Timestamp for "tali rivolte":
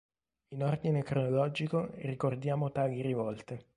2.71-3.67